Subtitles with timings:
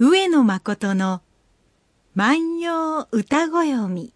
[0.00, 1.22] 上野誠の
[2.14, 4.12] 万葉歌ご読み。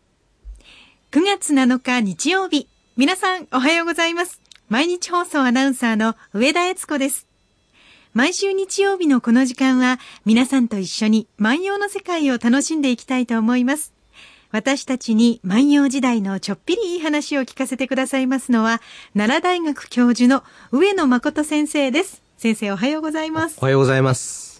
[1.11, 2.69] 9月7日日曜日。
[2.97, 4.41] 皆さんおはようございます。
[4.68, 7.26] 毎日放送アナウンサーの上田悦子です。
[8.14, 13.93] 毎週日曜日のこの時間は皆さんと一緒に万葉の世界を楽しんでいきたいと思います。
[14.53, 18.80] 私たちに万葉時代のちょっぴりいい話を聞かせてくださいますのは、
[19.14, 22.23] 奈良大学教授の上野誠先生です。
[22.37, 23.57] 先生おはようございます。
[23.59, 24.52] おはようございます。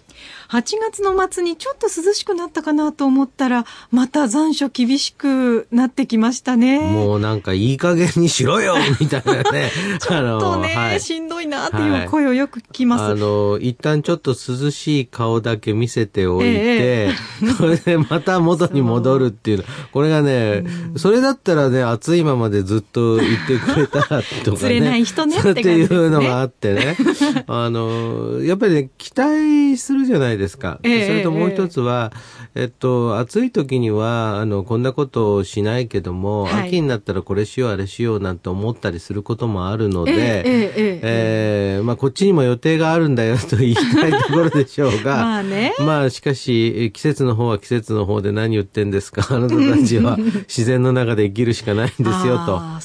[0.53, 6.79] 8月の末にちょっと涼しくなったかなと思ったら、また残暑厳しくなってきましたね。
[6.79, 9.71] もうなんかいい加減にしろよみたいなね。
[9.99, 13.03] ちょっとね、はい、しんどいなっていう声をよく聞きます。
[13.05, 19.65] はい、あの、一旦ちょっと涼しい顔だけ見せておいて、えー、 それでまた元に戻るっていうの。
[19.91, 20.65] これがね、
[20.97, 24.23] それだったらね、暑いままでずっと言ってくれたとかね。
[24.59, 26.99] 釣れない人ねって、ね、っていうのがあってね。
[27.47, 30.42] あの、やっぱりね、期待するじゃないですか。
[30.43, 30.81] ですか。
[30.83, 32.13] えー、それともう一つは、
[32.57, 45.75] えっと、暑い時には、あの、こんなことをしないけども、はい、秋になったらこれしよう、あれしようなんて思ったりすることもあるので、こっちにも予定があるんだよと言いたいところでしょうが、 まあね。
[45.79, 50.19] まあ、しかし、季節の方は季節の方で何言ってんですか、あなたたちは
[50.49, 52.41] 自然の中で生きるしかないんですよ、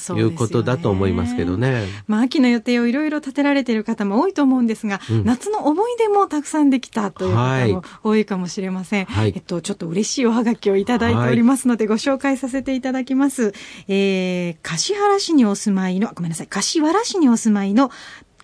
[0.06, 1.86] ということだと思いますけどね。
[2.06, 9.04] まあ、秋の予定をいろいろ立てられている方も多いと思うんですが、うん、夏の思い出もたくさんできたという方も多いかもしれません。
[9.06, 13.52] はい、えっと、ちょっと嬉しいおはがきをいただいておりますので、ご紹介させていただきます。
[13.88, 17.90] えー、柏原市にお住まいの、ごめんなさい、柏原市にお住まいの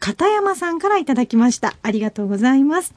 [0.00, 1.74] 片山さんからいただきました。
[1.82, 2.94] ありがとうございます。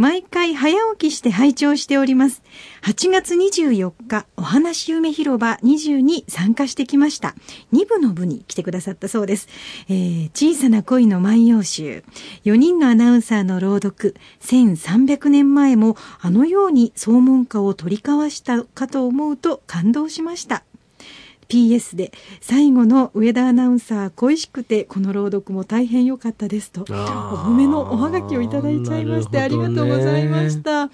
[0.00, 2.42] 毎回早起きして拝聴しております。
[2.84, 7.34] 8月24日、お話夢広場20に参加してきました。
[7.74, 9.48] 2部の部に来てくださったそうです。
[9.90, 12.02] えー、小さな恋の万葉集。
[12.44, 14.14] 4人のアナウンサーの朗読。
[14.40, 20.64] 1300年前もあのように総門家を取り交わしたかと思うと感動しました。
[21.50, 30.90] PS で最後の上田アナウンサー恋しくてこの朗読も大変良かったですとお褒めのおはがきをいただいちゃいまして、ね、ありがとうございました。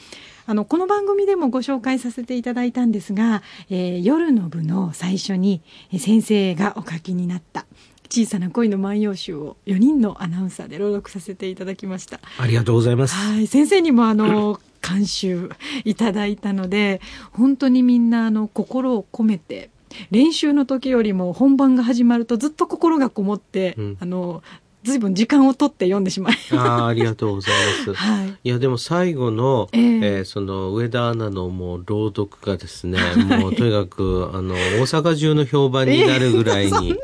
[0.48, 5.60] あの、この番組でもご紹介させていただいたんですが、えー、夜の部の最初に
[5.98, 7.66] 先生がお書きになった
[8.08, 12.20] 小さな恋の万葉集を4人のアナウンサーで朗読させていただきました。
[12.38, 13.14] ありがとうございます。
[13.14, 13.48] はい。
[13.48, 15.50] 先生にもあの、 監修
[15.84, 17.00] いただいたので、
[17.32, 19.70] 本当にみんなあの、心を込めて
[20.10, 24.42] 練習の時よりも本番が始まるとずっと心がこもって、うん、あの
[24.86, 27.92] ずいぶん時間を取って読んでしまいあありがとうございます。
[27.98, 36.94] はい、いやでも最後の、えー、えー、その上田アナのもう朗読がですね、 はい、もうとにかくあの大阪中の評判になるぐらいに。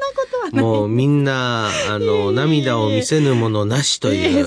[0.54, 4.38] えー、もうみんな、あの、涙を見せぬものなしという。
[4.38, 4.47] えー、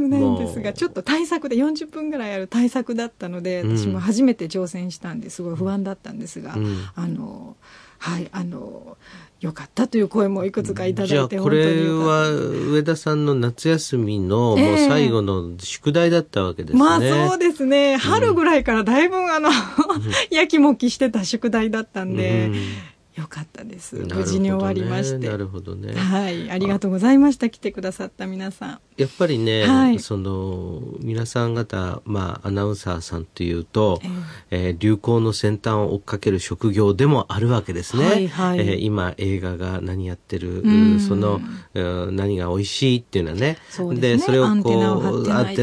[0.00, 5.42] もないんですが、ちょっと対策で40分ぐらいある対策だったので、私も初めて挑戦したんです。
[5.42, 7.56] ごい不安だったんですが、うん、あの、
[7.98, 8.96] はい、あの、
[9.40, 16.78] よかったという声もいくつかいただいて、じゃあこれは上田さんの夏休みのもう最後の宿題だったわけですね。
[16.78, 17.96] まあそうですね。
[17.96, 19.50] 春ぐらいからだいぶあの、
[20.30, 22.54] やきもきしてた宿題だったんで、うん。
[23.20, 25.28] よかったです、ね、無事に終わりまして。
[25.28, 25.92] なるほどね。
[25.94, 27.50] はいありがとうございました。
[27.50, 40.62] 来てくださった皆さんやっぱりね、はい、その皆さん方まあアナウンサーさんというと、えー、えー、流行の先端を追っかける職業でもあるわけですね、はいはい、えー、今映画が何やってる
[41.00, 41.40] その
[41.74, 43.56] 何が美味しいっていうのはね。
[43.94, 44.76] で、ね、それをこうアンテ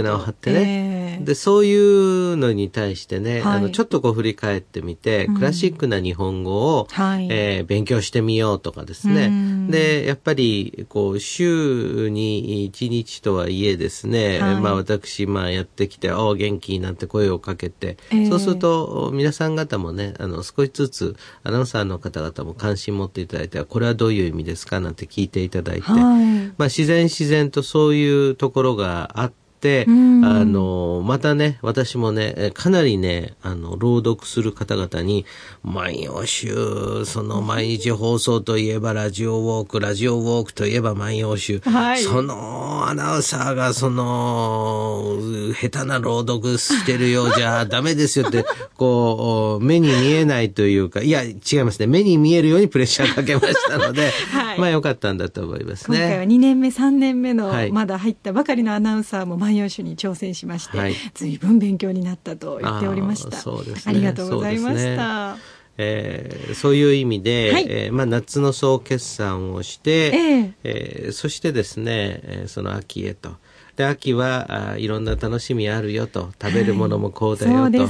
[0.01, 9.25] ナを張ってね、えーで、そういうのに対してね、はい、あの、ちょっとこう振り返ってみて、うん、クラシックな日本語を、はい、えー、勉強してみようとかですね。
[9.25, 24.79] うん、で、やっぱり、こう、週に1日とはいえですね、はい、まあ私、まあやってきて、お元気なんて声をかけて、えー、そうすると、皆さん方もね、あの、少しずつ、アナウンサーの方々も関心持っていただいて、これはどういう意味ですか？
[24.79, 29.46] なんて聞いていただいて、まあ自然自然とそういうところがあって、、
[29.87, 35.25] うん、あの、またね、私もね、かなりね、あの、朗読する方々に、
[35.63, 45.17] 万葉集、その毎日放送といえばラジオウォーク、ラジオウォークといえば万葉集、はい、そのアナウンサーがその、
[45.53, 48.45] 下手な朗読してるようじゃダメですよって、
[48.77, 51.87] こう、目に見えないというか、いや、違いますね。
[51.87, 55.97] 目に見えるようにプレッシャーかけましたので、はい、まあよかったんだと思いますね。
[55.97, 63.37] 今回は2年目、3年目の、まだ入ったばかりのアナウンサーも万葉集に挑戦しまして、はい、随分勉強になったと言っておりました。
[63.37, 63.91] そうですね。
[63.91, 65.37] ありがとうございました。
[65.79, 73.35] えー、そういう意味で、はい、えー、まあ、夏の総決算をして、えー、えー、そしてですね、えー、その秋へと。
[73.75, 77.89] で秋はあいろんな楽しみあるよと食べるものもこうだよと、は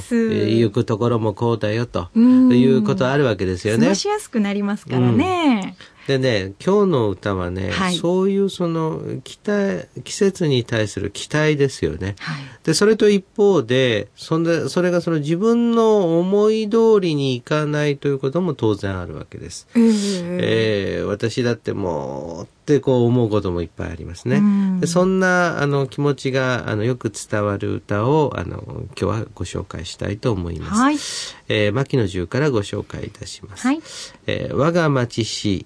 [0.50, 3.86] い、行くところもこうだよということあるわけですよね。
[3.86, 5.78] 過ごしやすくなりますからね。
[5.80, 12.16] うんでね、今日の歌はね、はい、そういうその期待、季節に対する期待ですよね。
[12.20, 19.68] はい、で、それと一方で、そんで、それがその自分の思い通りにいかないということも当然あるわけです。
[19.76, 24.42] えー、えー、私だってもう、ってこう思うこともいっぱいありますね。
[24.82, 30.82] でそんなあの気持ちがあのよく伝わる歌をあの今日はご紹介したいと思います。
[30.82, 30.96] はい、
[31.48, 33.66] えー、牧野十からご紹介いたします。
[33.66, 33.82] はい、
[34.26, 35.66] えー、我が町市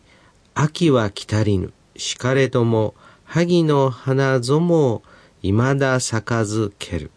[0.64, 2.94] 秋は来たりぬ、しかれども、
[3.26, 5.02] 萩の花ぞも、
[5.42, 7.10] 未だ咲かずける。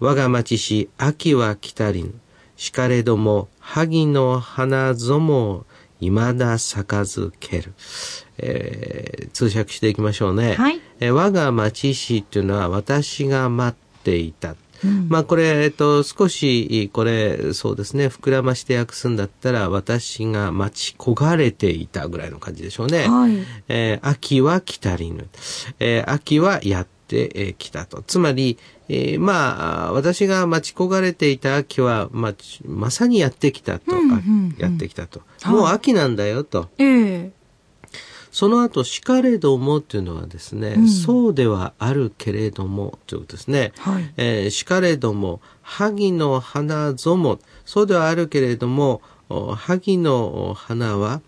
[0.00, 2.12] 我が町し秋は来たりぬ、
[2.56, 5.64] しかれども、萩の花ぞも、
[6.00, 7.72] 未だ咲かずける。
[8.36, 10.52] えー、通訳していきましょうね。
[10.52, 10.78] はい。
[11.00, 14.56] えー、我が町しっていうのは、私が待っていた。
[15.08, 23.08] まあこれ、えっと、少し、これ、そうですね、膨らまして訳すんだったら、私が待ち焦がれていたぐらいの感じでしょうね。
[23.08, 23.32] はい、
[23.68, 25.28] えー、秋は来たりぬ。
[25.80, 28.02] えー、秋はやってきたと。
[28.02, 28.58] つまり、
[28.88, 32.34] えー、まあ、私が待ち焦がれていた秋は、まあ、
[32.64, 35.20] まさにやってきたと、うんうんうん、やってきたと。
[35.46, 36.68] もう秋なんだよと。
[36.78, 37.07] ええ
[38.38, 43.72] その後、しかれどもっていうのはですね、うん、そうではあるけれどもということですね。
[43.78, 49.02] はい、えー、しかれども、萩の花ぞも、そうではあるけれども、
[49.56, 51.20] 萩の花は、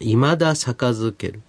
[0.00, 1.40] 未だ咲かずける。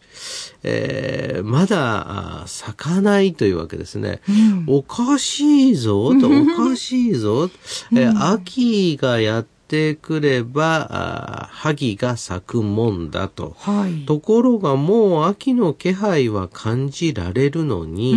[0.64, 4.22] えー、まだ咲かないというわけですね。
[4.30, 7.50] うん、おかしいぞと、 おかしいぞ。
[7.92, 13.56] えー、秋がやっってくれば、萩が咲くもんだと。
[13.58, 18.14] はい、ところがもう秋の気配は感じられるのに、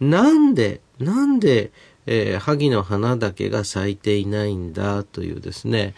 [0.00, 1.72] うん、なんで、なんで、
[2.04, 5.94] えー、萩の花だけが咲いていないんだというですね。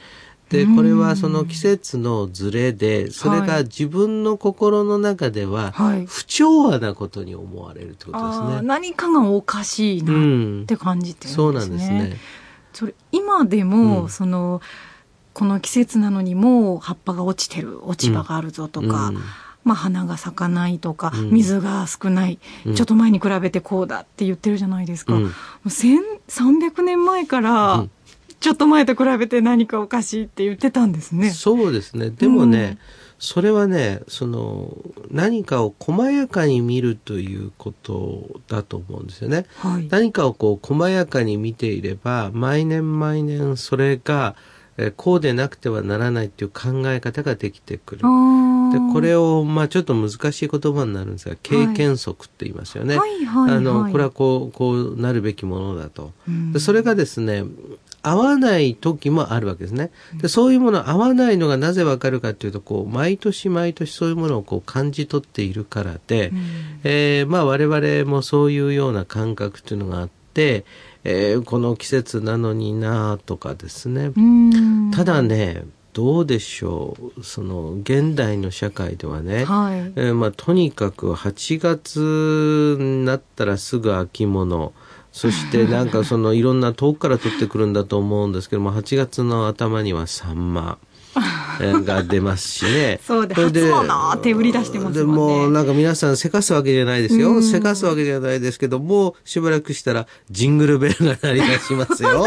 [0.51, 5.73] で、これはその季節のずれで、それが自分の心の中では
[6.07, 8.63] 不調和なことに思われるってことですね。
[8.63, 10.13] 何かがおかしいな
[10.63, 11.35] って感じてるんですね。
[11.35, 12.17] そうなんですね。
[12.73, 14.61] それ今でも、その、
[15.35, 19.19] この季節なのにもう葉っぱが落ちてる落ち葉があるぞとか、うん、
[19.65, 22.39] まあ、花が咲かないとか、水が少ない、
[22.75, 25.15] ちょっと前に比べてこうだって言ってるじゃないですか。
[25.15, 25.33] うん、
[25.67, 27.87] 1300年前から、
[28.41, 31.31] ちょっと前と比べて何かおかしいって言ってたんですね。
[31.31, 32.11] そうですね。
[32.11, 32.77] でもね、
[33.21, 34.77] それはね、その、
[35.13, 39.47] 何かを細やかに見るということだと思うんですよね。
[39.59, 44.35] はい、何かをこう、細やかに見ていれば、毎年毎年それが、
[44.79, 48.03] えー、こうでなくてはならないっていう考え方ができてくる。
[48.03, 52.97] でこれを、まあ、ちょっと難しい言葉になるんですが経験則って言いますよね。
[52.97, 56.13] はいはいはい、あのこれはこうこうなるべきものだと。
[56.53, 57.45] でそれがですね
[58.03, 59.91] 合わない時もあるわけですね。
[60.21, 66.39] でそういうもの合わないのがなぜわかるかというとこう毎年毎年そういうものをこう感じ取っているからで、うん、
[66.85, 70.65] えー、まあ、我々もそういうような感覚というのがあって、
[71.05, 74.13] えー、この季節なのになとかですね。
[74.95, 77.25] ただね、どうでしょう。
[77.25, 84.73] その現代の社会ではね、はい、えー、まあ、とにかく8月になったらすぐ秋物。
[85.13, 90.79] そしてなんかそのいろんな遠くから取ってくるんだと思うんですけども8月の頭にはサンマ
[91.59, 93.01] が出ますしね。
[93.07, 95.35] そうで、初物って売り出してますもんね。
[95.41, 97.43] でもなんか皆さんせかすわけじゃないですよ。
[97.43, 102.27] せかすわけじゃないですけど、もうしばらくしたらジングルベルが鳴り出しますよ。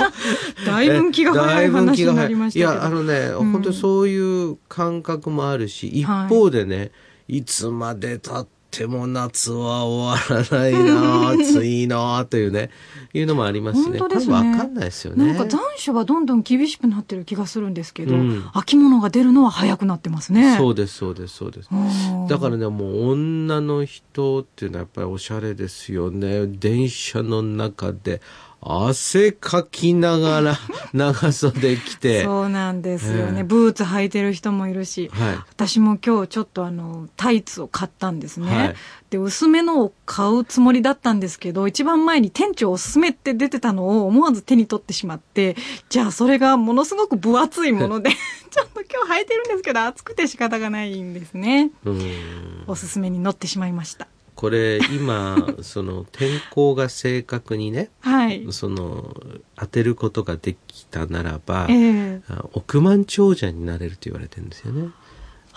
[0.65, 6.83] だいぶ気が早い話になりましたいや、あのね、うん、本当にそういう感覚もあるし、一方でね、は
[7.29, 12.69] い、いつまで経ってても夏は終わらないな 暑いなというね、
[13.13, 13.99] いうのもありますね。
[13.99, 14.33] 本当ですね。
[14.33, 15.25] わかんないですよね。
[15.25, 20.57] なんか残暑はどんどん厳しくなってる気がするんですけど、うん、秋物が出るのは早くなってますね。
[20.57, 21.69] そうです、そうです、そうです。
[22.27, 26.47] だからね、もう女の人っていうのはやっぱりおしゃれですよね。
[26.47, 28.21] 電車の中で
[28.67, 30.57] 汗かきながら
[30.91, 32.23] 長袖着て。
[32.23, 33.43] そうなんですよね。
[33.43, 38.57] ブーツ履いてる人もいるし、はい、私も今日ちょっとあの、タイツを買ったんですね。
[38.57, 38.75] はい、
[39.11, 45.55] で、薄めのを買うつもりだったんですけど、一番前に店長おすすめって出てたのを思わず手に取ってしまって、
[45.89, 48.09] じゃあそれがものすごく分厚いもので、
[48.49, 51.69] ちょっと今日履いてるんですけど、暑くて仕方がないんですね。
[52.65, 54.07] おすすめに乗ってしまいました。
[54.35, 59.15] これ今 その天候が正確にね、はい、その
[59.55, 64.89] 当てることができたならば、えー、億万長者になれると言われてるんですよね。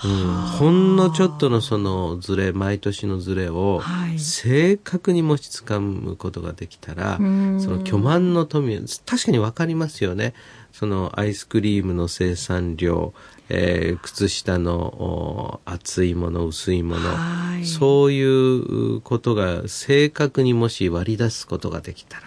[0.05, 0.11] うん、
[0.59, 3.83] ほんのちょっとのそのズレ毎年のズレを
[4.17, 8.73] 正確にもし掴むことができたら、はい、その巨万の富
[9.05, 10.35] 確かに分かりますよね
[10.79, 13.13] そのアイスクリームの生産量、
[13.49, 22.23] えー、靴下の厚いもの薄いもの、はい、そういうことが正確にもし割り出すことができたら。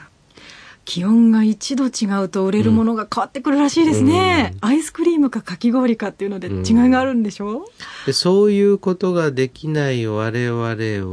[0.84, 7.52] 気温が1度違うと売れるものが変わってくるらしいですね、うん、アイスクリームかかき氷かっていうので違いがあるんでしょ？
[7.52, 7.64] う、うん、
[8.08, 10.66] でそういうことができない我々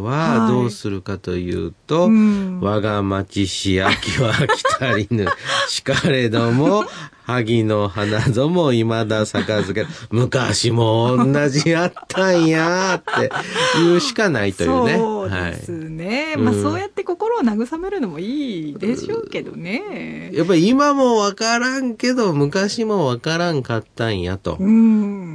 [0.02, 5.26] はどうするかというと、はいうん、我が町市秋は来たりぬ
[5.68, 6.84] しかれども
[7.28, 13.30] 萩の花ぞも未だ咲かずけ昔も同じやったんやって
[13.76, 15.17] 言うしかないというね。
[15.28, 16.24] そうですね。
[16.26, 20.30] はい、まあ、そうやって心を慰めるのもいいでしょうけどね。
[20.32, 24.58] やっぱり今もわからんけど昔もわからんかったんやと。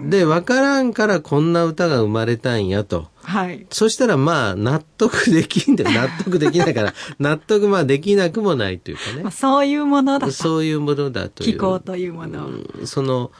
[0.10, 3.08] で、わからんからこんな歌が生まれたんやと。
[3.24, 3.66] はい。
[3.70, 9.24] そしたらまあ納得できんで、 納得できないから、納得まあできなくもないというかね。
[9.24, 10.32] まあ、そういうものだと。
[10.32, 11.54] そういうものだという。
[11.54, 12.48] 気候というもの。
[12.48, 13.32] うん、その、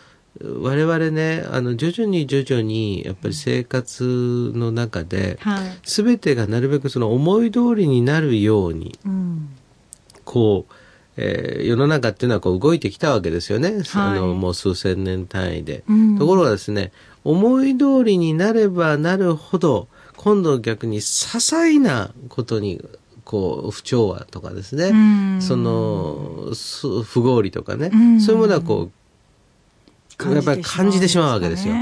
[0.42, 5.38] 我々ね、あの、徐々に徐々に、やっぱり生活の中で、
[5.84, 9.50] す、べ、てがなるべくその思い通りになるように、うん、
[10.26, 10.74] こう、
[11.18, 13.70] えー、世の中っていうのはこう動いてきたわけですよね。
[13.70, 15.84] はい、あの、もう数千年単位で。
[15.88, 16.92] うん、ところがですね、
[17.24, 19.88] 思い通りになればなるほど、
[20.18, 22.84] 今度逆に些細なことに、
[23.24, 24.92] こう、不調和とかですね、
[25.42, 26.52] その、
[27.04, 28.92] 不合理とかね、そういうものはこう、
[30.32, 31.76] やっぱり感じてしまうわけですよ。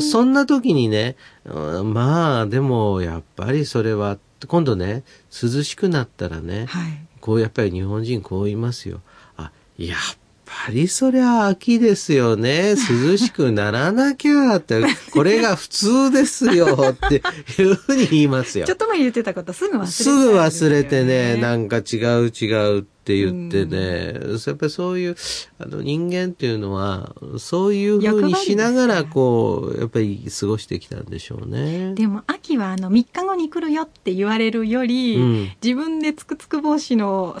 [0.00, 5.02] そんな時にね、まあ、でも、やっぱりそれは、今度ね、
[5.42, 9.00] 涼しくなったらね、はい、こうやっぱり日本人こう言いますよ。
[9.36, 9.98] あ、やっ
[10.44, 12.74] ぱりそりゃ秋ですよね。
[12.74, 17.22] 涼しくならなきゃって、 これが普通ですよって
[17.62, 18.64] いうふうに言いますよ。
[18.66, 24.14] ちょっと前言ってたことすぐ忘れて、ね、すぐ忘れてね、なんか違う違うって言ってね、
[24.46, 25.16] やっぱりそういう、
[25.58, 31.94] あの人間っていうのは、そういうふうにしながらこう、やっぱり過ごしてきたんでしょうね。
[31.94, 37.36] でも秋はあの3日後に来るよって言われるより、うん、自分でつくつく帽子の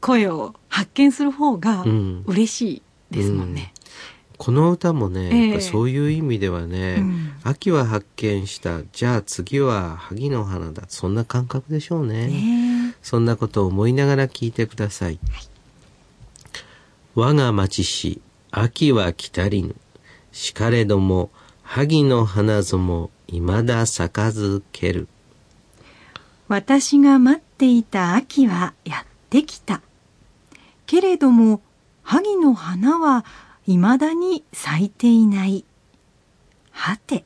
[0.00, 1.84] 声を発見する方が
[2.26, 3.72] 嬉しいですもんね。
[3.74, 3.78] うん。
[4.38, 12.26] この歌もね、えー、そういう意味ではね、うん、秋は発見したじゃあ次は萩の花だそんな感覚でしょうね、え。
[12.28, 12.67] ー、
[13.02, 15.42] そんなことを思いながら聞いてください、はい、
[17.14, 19.76] 我が町市秋は来たりぬ。
[20.32, 21.30] しかれども
[21.62, 25.08] 萩の花ぞも未だ咲かずける。
[26.48, 29.82] 私が待っていた秋はやってきた。
[30.86, 31.60] けれども
[32.02, 33.24] 萩の花は
[33.66, 35.64] 未だに咲いていない。
[36.70, 37.24] はて。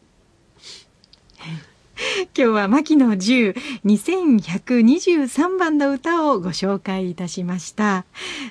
[2.36, 3.54] 今日は牧野十
[3.84, 8.04] 2123番の歌をご紹介いたしました。